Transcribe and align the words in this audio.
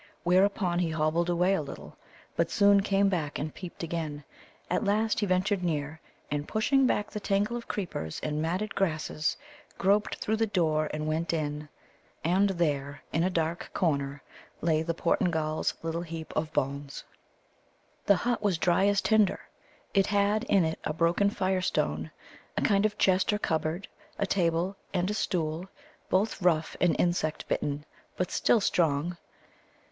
Whereupon 0.23 0.79
he 0.79 0.89
hobbled 0.89 1.29
away 1.29 1.53
a 1.53 1.61
little, 1.61 1.95
but 2.35 2.49
soon 2.49 2.81
came 2.81 3.07
back 3.07 3.37
and 3.37 3.53
peeped 3.53 3.83
again. 3.83 4.23
At 4.67 4.83
last 4.83 5.19
he 5.19 5.27
ventured 5.27 5.63
near, 5.63 6.01
and, 6.31 6.47
pushing 6.47 6.87
back 6.87 7.11
the 7.11 7.19
tangle 7.19 7.55
of 7.55 7.67
creepers 7.67 8.19
and 8.23 8.41
matted 8.41 8.73
grasses, 8.73 9.37
groped 9.77 10.15
through 10.15 10.37
the 10.37 10.47
door 10.47 10.89
and 10.91 11.07
went 11.07 11.33
in. 11.33 11.69
And 12.23 12.49
there, 12.49 13.03
in 13.13 13.21
a 13.23 13.29
dark 13.29 13.69
corner, 13.75 14.23
lay 14.59 14.81
the 14.81 14.95
Portingal's 14.95 15.75
little 15.83 16.01
heap 16.01 16.33
of 16.35 16.51
bones. 16.51 17.03
The 18.07 18.15
hut 18.15 18.41
was 18.41 18.57
dry 18.57 18.87
as 18.87 19.01
tinder. 19.01 19.41
It 19.93 20.07
had 20.07 20.45
in 20.45 20.63
it 20.65 20.79
a 20.83 20.93
broken 20.93 21.29
fire 21.29 21.61
stone, 21.61 22.09
a 22.57 22.63
kind 22.63 22.87
of 22.87 22.97
chest 22.97 23.31
or 23.31 23.37
cupboard, 23.37 23.87
a 24.17 24.25
table, 24.25 24.75
and 24.95 25.11
a 25.11 25.13
stool, 25.13 25.69
both 26.09 26.41
rough 26.41 26.75
and 26.81 26.95
insect 26.99 27.47
bitten, 27.47 27.85
but 28.17 28.31
still 28.31 28.59
strong. 28.61 29.15